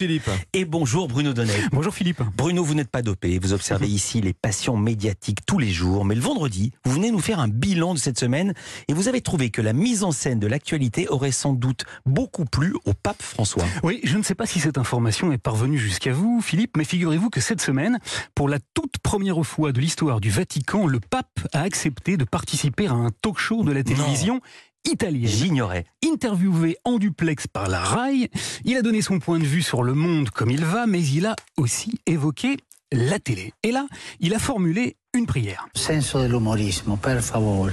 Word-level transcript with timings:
Philippe. 0.00 0.30
Et 0.54 0.64
bonjour 0.64 1.08
Bruno 1.08 1.34
Donnet. 1.34 1.52
Bonjour 1.72 1.92
Philippe. 1.92 2.22
Bruno, 2.34 2.64
vous 2.64 2.72
n'êtes 2.72 2.90
pas 2.90 3.02
dopé. 3.02 3.38
Vous 3.38 3.52
observez 3.52 3.86
ici 3.86 4.22
les 4.22 4.32
passions 4.32 4.78
médiatiques 4.78 5.44
tous 5.44 5.58
les 5.58 5.68
jours. 5.68 6.06
Mais 6.06 6.14
le 6.14 6.22
vendredi, 6.22 6.72
vous 6.86 6.92
venez 6.92 7.10
nous 7.10 7.18
faire 7.18 7.38
un 7.38 7.48
bilan 7.48 7.92
de 7.92 7.98
cette 7.98 8.18
semaine 8.18 8.54
et 8.88 8.94
vous 8.94 9.08
avez 9.08 9.20
trouvé 9.20 9.50
que 9.50 9.60
la 9.60 9.74
mise 9.74 10.02
en 10.02 10.10
scène 10.10 10.38
de 10.38 10.46
l'actualité 10.46 11.06
aurait 11.08 11.32
sans 11.32 11.52
doute 11.52 11.84
beaucoup 12.06 12.46
plu 12.46 12.72
au 12.86 12.94
pape 12.94 13.22
François. 13.22 13.66
Oui, 13.82 14.00
je 14.02 14.16
ne 14.16 14.22
sais 14.22 14.34
pas 14.34 14.46
si 14.46 14.58
cette 14.58 14.78
information 14.78 15.32
est 15.32 15.38
parvenue 15.38 15.76
jusqu'à 15.76 16.14
vous, 16.14 16.40
Philippe, 16.40 16.78
mais 16.78 16.84
figurez-vous 16.84 17.28
que 17.28 17.42
cette 17.42 17.60
semaine, 17.60 17.98
pour 18.34 18.48
la 18.48 18.58
toute 18.72 18.96
première 19.02 19.44
fois 19.44 19.70
de 19.72 19.80
l'histoire 19.82 20.22
du 20.22 20.30
Vatican, 20.30 20.86
le 20.86 21.00
pape 21.00 21.46
a 21.52 21.60
accepté 21.60 22.16
de 22.16 22.24
participer 22.24 22.86
à 22.86 22.92
un 22.92 23.10
talk 23.20 23.38
show 23.38 23.64
de 23.64 23.72
la 23.72 23.82
télévision 23.82 24.40
italienne. 24.84 25.28
J'ignorais. 25.28 25.84
Interviewé 26.04 26.76
en 26.84 26.98
duplex 26.98 27.46
par 27.46 27.68
la 27.68 27.80
RAI, 27.80 28.30
il 28.64 28.76
a 28.76 28.82
donné 28.82 29.02
son 29.02 29.18
point 29.18 29.38
de 29.38 29.44
vue 29.44 29.62
sur 29.62 29.82
le 29.82 29.94
monde 29.94 30.30
comme 30.30 30.50
il 30.50 30.64
va, 30.64 30.86
mais 30.86 31.02
il 31.02 31.26
a 31.26 31.36
aussi 31.56 32.00
évoqué 32.06 32.56
la 32.92 33.18
télé. 33.18 33.52
Et 33.62 33.72
là, 33.72 33.86
il 34.20 34.34
a 34.34 34.38
formulé 34.38 34.96
une 35.14 35.26
prière. 35.26 35.66
Senso 35.74 36.20
dell'umorismo, 36.20 36.96
per 36.96 37.20
favore. 37.20 37.70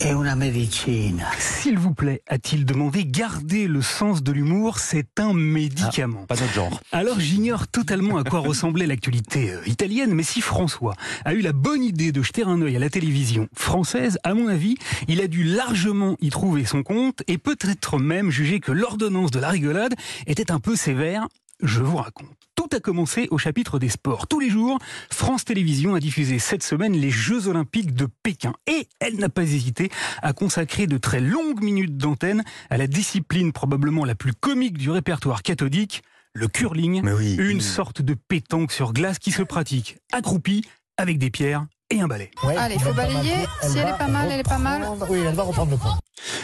È 0.00 0.12
una 0.12 0.34
medicina. 0.34 1.26
S'il 1.38 1.78
vous 1.78 1.94
plaît, 1.94 2.20
a-t-il 2.28 2.66
demandé, 2.66 3.06
garder 3.06 3.66
le 3.68 3.80
sens 3.80 4.22
de 4.22 4.32
l'humour, 4.32 4.78
c'est 4.78 5.18
un 5.18 5.32
médicament. 5.32 6.26
Pas 6.26 6.34
notre 6.34 6.52
genre. 6.52 6.80
Alors 6.92 7.20
j'ignore 7.20 7.68
totalement 7.68 8.18
à 8.18 8.24
quoi 8.24 8.40
ressemblait 8.40 8.86
l'actualité 8.86 9.52
euh, 9.52 9.66
italienne, 9.66 10.12
mais 10.12 10.22
si 10.22 10.40
François 10.40 10.94
a 11.24 11.32
eu 11.32 11.40
la 11.40 11.52
bonne 11.52 11.82
idée 11.82 12.12
de 12.12 12.22
jeter 12.22 12.42
un 12.42 12.60
œil 12.60 12.76
à 12.76 12.78
la 12.78 12.90
télévision 12.90 13.48
française, 13.54 14.18
à 14.24 14.34
mon 14.34 14.48
avis, 14.48 14.76
il 15.08 15.20
a 15.20 15.28
dû 15.28 15.44
largement 15.44 16.16
y 16.20 16.28
trouver 16.28 16.64
son 16.64 16.82
compte 16.82 17.22
et 17.26 17.38
peut-être 17.38 17.98
même 17.98 18.30
juger 18.30 18.60
que 18.60 18.72
l'ordonnance 18.72 19.30
de 19.30 19.38
la 19.38 19.48
rigolade 19.48 19.94
était 20.26 20.50
un 20.50 20.60
peu 20.60 20.76
sévère. 20.76 21.28
Je 21.62 21.80
vous 21.80 21.96
raconte. 21.96 22.28
Tout 22.64 22.76
a 22.76 22.80
commencé 22.80 23.28
au 23.30 23.36
chapitre 23.36 23.78
des 23.78 23.90
sports. 23.90 24.26
Tous 24.26 24.40
les 24.40 24.48
jours, 24.48 24.78
France 25.10 25.44
Télévisions 25.44 25.94
a 25.94 26.00
diffusé 26.00 26.38
cette 26.38 26.62
semaine 26.62 26.94
les 26.94 27.10
Jeux 27.10 27.46
Olympiques 27.48 27.94
de 27.94 28.06
Pékin. 28.22 28.54
Et 28.66 28.88
elle 29.00 29.16
n'a 29.16 29.28
pas 29.28 29.42
hésité 29.42 29.90
à 30.22 30.32
consacrer 30.32 30.86
de 30.86 30.96
très 30.96 31.20
longues 31.20 31.62
minutes 31.62 31.98
d'antenne 31.98 32.42
à 32.70 32.78
la 32.78 32.86
discipline 32.86 33.52
probablement 33.52 34.06
la 34.06 34.14
plus 34.14 34.32
comique 34.32 34.78
du 34.78 34.90
répertoire 34.90 35.42
cathodique, 35.42 36.02
le 36.32 36.48
curling, 36.48 37.02
Mais 37.04 37.12
oui. 37.12 37.36
une 37.38 37.60
sorte 37.60 38.00
de 38.00 38.14
pétanque 38.14 38.72
sur 38.72 38.94
glace 38.94 39.18
qui 39.18 39.30
se 39.30 39.42
pratique 39.42 39.98
accroupie 40.12 40.64
avec 40.96 41.18
des 41.18 41.28
pierres 41.30 41.66
et 41.90 42.00
un 42.00 42.08
balai. 42.08 42.30
Allez, 42.56 42.76
il 42.76 42.80
faut 42.80 42.94
balayer. 42.94 43.44
Si 43.60 43.76
elle 43.76 43.88
est 43.88 43.98
pas 43.98 44.08
mal, 44.08 44.30
elle 44.30 44.40
est 44.40 44.42
pas 44.42 44.58
mal. 44.58 44.88
Oui, 45.10 45.18
elle 45.18 45.34
va 45.34 45.42
reprendre 45.42 45.72
le 45.72 45.76
point. 45.76 45.98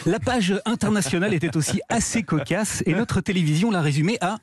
La 0.05 0.19
page 0.19 0.61
internationale 0.67 1.33
était 1.33 1.57
aussi 1.57 1.81
assez 1.89 2.23
cocasse 2.25 2.83
et 2.85 2.93
notre 2.93 3.23
télévision 3.23 3.71
l'a 3.71 3.81
résumée 3.81 4.19
à 4.21 4.37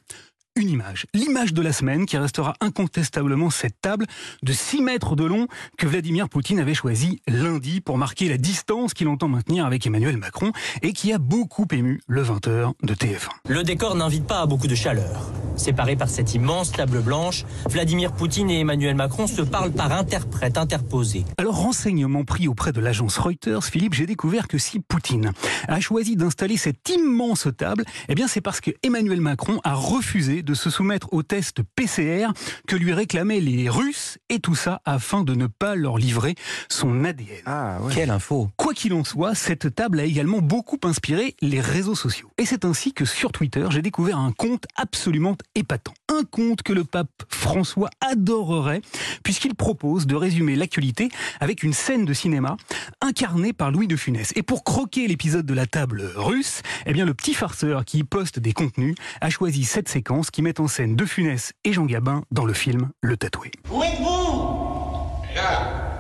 une 0.57 0.69
image. 0.69 1.05
L'image 1.13 1.53
de 1.53 1.61
la 1.61 1.71
semaine 1.71 2.05
qui 2.05 2.17
restera 2.17 2.53
incontestablement 2.61 3.49
cette 3.49 3.79
table 3.79 4.05
de 4.43 4.53
6 4.53 4.81
mètres 4.81 5.15
de 5.15 5.23
long 5.23 5.47
que 5.77 5.87
Vladimir 5.87 6.29
Poutine 6.29 6.59
avait 6.59 6.73
choisi 6.73 7.21
lundi 7.27 7.79
pour 7.79 7.97
marquer 7.97 8.27
la 8.27 8.37
distance 8.37 8.93
qu'il 8.93 9.07
entend 9.07 9.27
maintenir 9.27 9.65
avec 9.65 9.85
Emmanuel 9.85 10.17
Macron 10.17 10.51
et 10.81 10.93
qui 10.93 11.13
a 11.13 11.19
beaucoup 11.19 11.67
ému 11.71 12.01
le 12.07 12.23
20h 12.23 12.73
de 12.81 12.93
TF1. 12.93 13.29
Le 13.47 13.63
décor 13.63 13.95
n'invite 13.95 14.25
pas 14.25 14.41
à 14.41 14.45
beaucoup 14.45 14.67
de 14.67 14.75
chaleur. 14.75 15.31
Séparés 15.57 15.95
par 15.95 16.09
cette 16.09 16.33
immense 16.33 16.71
table 16.71 17.01
blanche, 17.01 17.45
Vladimir 17.69 18.13
Poutine 18.13 18.49
et 18.49 18.59
Emmanuel 18.61 18.95
Macron 18.95 19.27
se 19.27 19.41
parlent 19.41 19.71
par 19.71 19.91
interprète 19.91 20.57
interposé. 20.57 21.25
Alors, 21.37 21.55
renseignement 21.55 22.23
pris 22.23 22.47
auprès 22.47 22.71
de 22.71 22.79
l'agence 22.79 23.17
Reuters, 23.17 23.63
Philippe, 23.63 23.93
j'ai 23.93 24.05
découvert 24.05 24.47
que 24.47 24.57
si 24.57 24.79
Poutine 24.79 25.33
a 25.67 25.79
choisi 25.79 26.15
d'installer 26.15 26.57
cette 26.57 26.87
immense 26.89 27.47
table, 27.57 27.83
eh 28.07 28.15
bien 28.15 28.27
c'est 28.27 28.41
parce 28.41 28.61
que 28.61 28.71
Emmanuel 28.83 29.21
Macron 29.21 29.59
a 29.63 29.73
refusé 29.73 30.43
de 30.43 30.53
se 30.53 30.69
soumettre 30.69 31.07
au 31.11 31.23
test 31.23 31.61
PCR 31.75 32.27
que 32.67 32.75
lui 32.75 32.93
réclamaient 32.93 33.39
les 33.39 33.69
Russes, 33.69 34.17
et 34.29 34.39
tout 34.39 34.55
ça 34.55 34.81
afin 34.85 35.23
de 35.23 35.33
ne 35.33 35.47
pas 35.47 35.75
leur 35.75 35.97
livrer 35.97 36.35
son 36.69 37.03
ADN. 37.03 37.27
Ah 37.45 37.79
Quelle 37.93 38.09
info. 38.09 38.49
Quoi 38.57 38.73
qu'il 38.73 38.93
en 38.93 39.03
soit, 39.03 39.35
cette 39.35 39.73
table 39.73 39.99
a 39.99 40.03
également 40.03 40.39
beaucoup 40.39 40.79
inspiré 40.83 41.35
les 41.41 41.59
réseaux 41.59 41.95
sociaux. 41.95 42.29
Et 42.37 42.45
c'est 42.45 42.65
ainsi 42.65 42.93
que 42.93 43.05
sur 43.05 43.31
Twitter, 43.31 43.65
j'ai 43.69 43.81
découvert 43.81 44.17
un 44.17 44.31
compte 44.31 44.65
absolument 44.75 45.35
épatant. 45.55 45.93
Un 46.09 46.23
compte 46.23 46.61
que 46.61 46.73
le 46.73 46.83
pape 46.83 47.09
François 47.29 47.89
adorerait, 48.01 48.81
puisqu'il 49.23 49.55
propose 49.55 50.07
de 50.07 50.15
résumer 50.15 50.55
l'actualité 50.55 51.09
avec 51.39 51.63
une 51.63 51.73
scène 51.73 52.05
de 52.05 52.13
cinéma 52.13 52.57
incarnée 53.01 53.53
par 53.53 53.71
Louis 53.71 53.87
de 53.87 53.95
Funès. 53.95 54.33
Et 54.35 54.43
pour 54.43 54.63
croquer 54.63 55.07
l'épisode 55.07 55.45
de 55.45 55.53
la 55.53 55.65
table 55.65 56.11
russe, 56.15 56.61
eh 56.85 56.93
bien 56.93 57.05
le 57.05 57.13
petit 57.13 57.33
farceur 57.33 57.85
qui 57.85 58.03
poste 58.03 58.39
des 58.39 58.53
contenus 58.53 58.95
a 59.21 59.29
choisi 59.29 59.63
cette 59.65 59.89
séquence 59.89 60.31
qui 60.31 60.41
met 60.41 60.59
en 60.59 60.67
scène 60.67 60.95
De 60.95 61.05
Funès 61.05 61.53
et 61.63 61.73
Jean 61.73 61.85
Gabin 61.85 62.23
dans 62.31 62.45
le 62.45 62.53
film 62.53 62.89
Le 63.01 63.17
Tatoué. 63.17 63.51
Où 63.71 63.83
êtes-vous? 63.83 64.67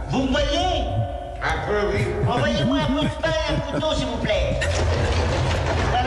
Vous 0.09 0.23
me 0.23 0.27
voyez? 0.29 0.47
Un 1.43 1.67
peu, 1.67 1.89
oui. 1.93 2.03
Envoyez-moi 2.27 2.79
un 2.79 2.85
peu 2.87 3.01
de 3.01 3.21
pain 3.21 3.29
et 3.29 3.53
un 3.53 3.59
couteau, 3.71 3.93
s'il 3.93 4.07
vous 4.07 4.17
plaît. 4.17 4.59
Voilà, 5.91 6.06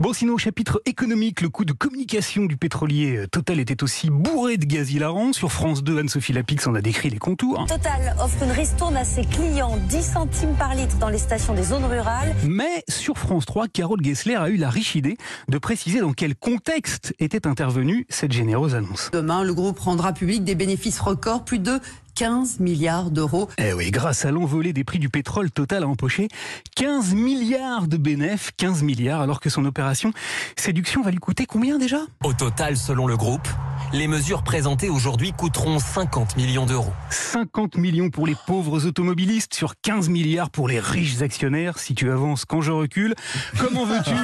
Bon, 0.00 0.14
sinon, 0.14 0.32
au 0.32 0.38
chapitre 0.38 0.80
économique, 0.86 1.42
le 1.42 1.50
coût 1.50 1.66
de 1.66 1.74
communication 1.74 2.46
du 2.46 2.56
pétrolier 2.56 3.18
euh, 3.18 3.26
Total 3.26 3.60
était 3.60 3.82
aussi 3.82 4.08
bourré 4.08 4.56
de 4.56 4.64
gaz 4.64 4.90
hilarant. 4.90 5.34
Sur 5.34 5.52
France 5.52 5.84
2, 5.84 5.98
Anne-Sophie 5.98 6.32
Lapix 6.32 6.66
en 6.66 6.74
a 6.74 6.80
décrit 6.80 7.10
les 7.10 7.18
contours. 7.18 7.66
Total 7.66 8.16
offre 8.18 8.42
une 8.42 8.50
ristourne 8.50 8.96
à 8.96 9.04
ses 9.04 9.26
clients 9.26 9.76
10 9.90 10.02
centimes 10.02 10.54
par 10.58 10.74
litre 10.74 10.96
dans 10.96 11.10
les 11.10 11.18
stations 11.18 11.52
des 11.52 11.64
zones 11.64 11.84
rurales. 11.84 12.34
Mais 12.44 12.82
sur 12.88 13.18
France 13.18 13.44
3, 13.44 13.68
Carole 13.68 14.02
Gessler 14.02 14.36
a 14.36 14.48
eu 14.48 14.56
la 14.56 14.70
riche 14.70 14.94
idée 14.94 15.18
de 15.50 15.58
préciser 15.58 16.00
dans 16.00 16.14
quel 16.14 16.34
contexte 16.34 17.14
était 17.18 17.46
intervenue 17.46 18.06
cette 18.08 18.32
généreuse 18.32 18.74
annonce. 18.74 19.10
Demain, 19.12 19.44
le 19.44 19.52
groupe 19.52 19.80
rendra 19.80 20.14
public 20.14 20.44
des 20.44 20.54
bénéfices 20.54 20.98
records, 20.98 21.44
plus 21.44 21.58
de 21.58 21.78
15 22.20 22.60
milliards 22.60 23.10
d'euros. 23.10 23.48
Eh 23.56 23.72
oui, 23.72 23.90
grâce 23.90 24.26
à 24.26 24.30
l'envolée 24.30 24.74
des 24.74 24.84
prix 24.84 24.98
du 24.98 25.08
pétrole, 25.08 25.50
Total 25.50 25.84
a 25.84 25.88
empoché 25.88 26.28
15 26.76 27.14
milliards 27.14 27.88
de 27.88 27.96
bénéfices, 27.96 28.50
15 28.58 28.82
milliards, 28.82 29.22
alors 29.22 29.40
que 29.40 29.48
son 29.48 29.64
opération 29.64 30.12
séduction 30.54 31.00
va 31.00 31.12
lui 31.12 31.16
coûter 31.16 31.46
combien 31.46 31.78
déjà? 31.78 32.00
Au 32.22 32.34
total, 32.34 32.76
selon 32.76 33.06
le 33.06 33.16
groupe, 33.16 33.48
les 33.92 34.06
mesures 34.06 34.42
présentées 34.42 34.88
aujourd'hui 34.88 35.32
coûteront 35.32 35.78
50 35.78 36.36
millions 36.36 36.66
d'euros. 36.66 36.92
50 37.10 37.76
millions 37.76 38.10
pour 38.10 38.26
les 38.26 38.36
pauvres 38.46 38.86
automobilistes 38.86 39.54
sur 39.54 39.74
15 39.80 40.08
milliards 40.08 40.50
pour 40.50 40.68
les 40.68 40.78
riches 40.78 41.22
actionnaires. 41.22 41.78
Si 41.78 41.94
tu 41.94 42.10
avances 42.10 42.44
quand 42.44 42.60
je 42.60 42.70
recule, 42.70 43.14
comment 43.58 43.84
veux-tu 43.84 44.14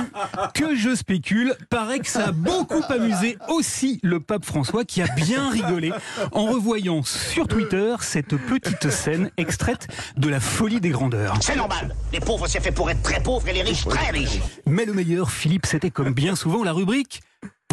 que 0.55 0.77
je 0.77 0.95
spécule? 0.95 1.55
Paraît 1.69 1.99
que 1.99 2.09
ça 2.09 2.29
a 2.29 2.33
beaucoup 2.33 2.83
amusé 2.89 3.39
aussi 3.49 3.99
le 4.03 4.21
pape 4.21 4.45
François 4.45 4.85
qui 4.85 5.03
a 5.03 5.07
bien 5.15 5.51
rigolé 5.51 5.93
en 6.33 6.45
revoyant 6.45 7.03
sur 7.03 7.49
Twitter 7.49 7.97
cette 8.01 8.37
petite 8.37 8.91
scène 8.91 9.31
extraite 9.37 9.89
de 10.17 10.29
la 10.29 10.39
folie 10.39 10.81
des 10.81 10.91
grandeurs. 10.91 11.35
C'est 11.41 11.57
normal. 11.57 11.95
Les 12.13 12.21
pauvres, 12.21 12.47
c'est 12.47 12.61
fait 12.61 12.73
pour 12.73 12.91
être 12.91 13.03
très 13.03 13.21
pauvres 13.21 13.49
et 13.49 13.53
les 13.53 13.63
riches, 13.63 13.85
très 13.87 14.11
riches. 14.11 14.41
Mais 14.67 14.85
le 14.85 14.93
meilleur, 14.93 15.31
Philippe, 15.31 15.67
c'était 15.67 15.91
comme 15.91 16.15
bien 16.15 16.37
souvent 16.37 16.63
la 16.63 16.73
rubrique 16.73 17.21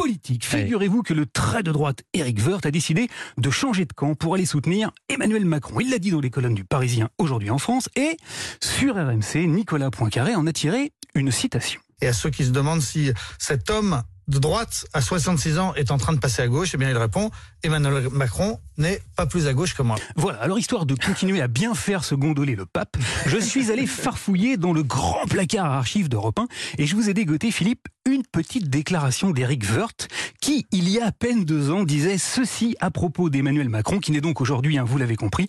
politique. 0.03 0.45
Figurez-vous 0.45 1.01
que 1.01 1.13
le 1.13 1.25
très 1.25 1.63
de 1.63 1.71
droite 1.71 2.03
Éric 2.11 2.45
Woerth 2.45 2.65
a 2.65 2.71
décidé 2.71 3.07
de 3.37 3.49
changer 3.49 3.85
de 3.85 3.93
camp 3.93 4.15
pour 4.15 4.33
aller 4.33 4.45
soutenir 4.45 4.91
Emmanuel 5.07 5.45
Macron. 5.45 5.79
Il 5.79 5.91
l'a 5.91 5.97
dit 5.97 6.11
dans 6.11 6.19
les 6.19 6.29
colonnes 6.29 6.55
du 6.55 6.65
Parisien 6.65 7.07
aujourd'hui 7.17 7.49
en 7.49 7.57
France 7.57 7.87
et 7.95 8.17
sur 8.61 8.95
RMC, 8.95 9.47
Nicolas 9.47 9.91
Poincaré 9.91 10.35
en 10.35 10.45
a 10.45 10.51
tiré 10.51 10.91
une 11.15 11.31
citation. 11.31 11.79
Et 12.01 12.07
à 12.07 12.11
ceux 12.11 12.29
qui 12.29 12.43
se 12.43 12.49
demandent 12.49 12.81
si 12.81 13.13
cet 13.39 13.69
homme 13.69 14.03
de 14.27 14.39
droite 14.39 14.85
à 14.91 14.99
66 14.99 15.57
ans 15.57 15.73
est 15.75 15.89
en 15.89 15.97
train 15.97 16.11
de 16.11 16.19
passer 16.19 16.41
à 16.41 16.49
gauche, 16.49 16.71
eh 16.73 16.77
bien 16.77 16.89
il 16.89 16.97
répond 16.97 17.31
Emmanuel 17.63 18.09
Macron 18.11 18.59
n'est 18.77 19.01
pas 19.15 19.25
plus 19.25 19.47
à 19.47 19.53
gauche 19.53 19.73
que 19.73 19.83
moi. 19.83 19.95
Voilà, 20.17 20.39
alors 20.39 20.59
histoire 20.59 20.85
de 20.85 20.95
continuer 20.95 21.41
à 21.41 21.47
bien 21.47 21.75
faire 21.75 22.03
se 22.03 22.13
gondoler 22.13 22.57
le 22.57 22.65
pape, 22.65 22.97
je 23.25 23.37
suis 23.37 23.71
allé 23.71 23.87
farfouiller 23.87 24.57
dans 24.57 24.73
le 24.73 24.83
grand 24.83 25.25
placard 25.29 25.71
à 25.71 25.77
archives 25.77 26.09
d'Europe 26.09 26.39
1 26.39 26.47
et 26.77 26.87
je 26.87 26.95
vous 26.97 27.09
ai 27.09 27.13
dégoté, 27.13 27.51
Philippe, 27.51 27.87
une 28.05 28.23
petite 28.29 28.69
déclaration 28.69 29.31
d'Éric 29.31 29.63
Woerth 29.71 30.07
qui, 30.41 30.65
il 30.71 30.89
y 30.89 30.99
a 30.99 31.07
à 31.07 31.11
peine 31.11 31.45
deux 31.45 31.71
ans, 31.71 31.83
disait 31.83 32.17
ceci 32.17 32.75
à 32.81 32.91
propos 32.91 33.29
d'Emmanuel 33.29 33.69
Macron, 33.69 33.99
qui 33.99 34.11
n'est 34.11 34.21
donc 34.21 34.41
aujourd'hui, 34.41 34.77
hein, 34.77 34.83
vous 34.85 34.97
l'avez 34.97 35.15
compris, 35.15 35.47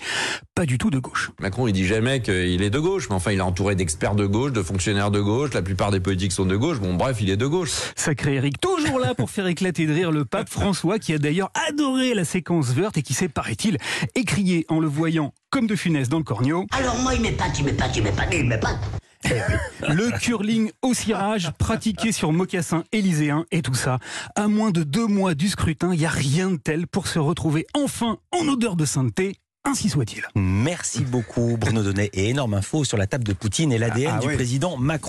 pas 0.55 0.65
du 0.65 0.79
tout 0.79 0.91
de 0.91 0.99
gauche. 0.99 1.33
Macron, 1.41 1.67
il 1.67 1.73
dit 1.73 1.87
jamais 1.87 2.23
qu'il 2.23 2.63
est 2.63 2.71
de 2.71 2.79
gauche, 2.79 3.09
mais 3.09 3.17
enfin, 3.17 3.33
il 3.33 3.39
est 3.39 3.43
entouré 3.43 3.75
d'experts 3.75 4.15
de 4.15 4.27
gauche, 4.27 4.53
de 4.53 4.63
fonctionnaires 4.63 5.11
de 5.11 5.21
gauche. 5.21 5.53
La 5.53 5.63
plupart 5.63 5.91
des 5.91 6.01
politiques 6.01 6.33
sont 6.33 6.47
de 6.47 6.57
gauche. 6.57 6.79
Bon, 6.81 6.95
bref, 6.95 7.19
il 7.21 7.31
est 7.31 7.37
de 7.37 7.47
gauche. 7.47 7.73
Sacré 7.97 8.35
Eric, 8.37 8.61
toujours 8.61 9.01
là 9.01 9.15
pour 9.15 9.31
faire 9.31 9.47
éclater 9.49 9.87
de 9.87 9.93
rire 9.93 10.13
le 10.13 10.25
pape 10.25 10.49
François, 10.49 10.99
qui 10.99 11.13
a 11.13 11.19
d'ailleurs 11.19 11.51
adoré 11.69 12.15
la 12.15 12.25
séquence 12.25 12.75
Woerth 12.77 12.97
et 12.97 13.03
qui 13.03 13.15
s'est, 13.15 13.29
paraît-il, 13.29 13.79
écrié 14.15 14.65
en 14.69 14.79
le 14.79 14.87
voyant 14.87 15.33
comme 15.51 15.67
de 15.67 15.77
funeste 15.77 16.11
dans 16.11 16.19
le 16.19 16.25
corneau. 16.25 16.67
Alors 16.71 16.99
moi, 17.01 17.15
il 17.15 17.21
m'épate, 17.21 17.59
il 17.59 17.65
m'épate, 17.65 17.97
il 17.97 18.03
m'épate, 18.05 18.29
il 18.33 18.45
m'épate. 18.45 18.79
Le 19.89 20.19
curling 20.19 20.71
au 20.83 20.95
cirage 20.95 21.51
pratiqué 21.59 22.13
sur 22.13 22.33
mocassin 22.33 22.85
élyséen 22.93 23.45
et 23.51 23.63
tout 23.63 23.75
ça. 23.75 23.99
À 24.35 24.49
moins 24.49 24.71
de 24.71 24.83
deux 24.83 25.07
mois 25.07 25.35
du 25.35 25.49
scrutin, 25.49 25.93
il 25.93 25.99
n'y 25.99 26.07
a 26.07 26.11
rien 26.11 26.53
de 26.53 26.57
tel 26.57 26.87
pour 26.87 27.07
se 27.07 27.19
retrouver 27.19 27.67
enfin 27.75 28.19
en 28.33 28.49
odeur 28.49 28.77
de 28.77 28.85
sainteté. 28.85 29.37
Ainsi 29.67 29.89
soit-il. 29.89 30.23
Merci 30.35 31.05
beaucoup 31.05 31.57
Bruno 31.59 31.83
Donnet 31.83 32.11
et 32.13 32.29
énorme 32.29 32.53
info 32.53 32.85
sur 32.85 32.99
la 32.99 33.07
table 33.07 33.25
de 33.25 33.33
Poutine 33.33 33.73
et 33.73 33.79
l'ADN 33.79 34.11
Ah, 34.11 34.19
ah 34.19 34.27
du 34.27 34.35
président 34.35 34.77
Macron. 34.77 35.03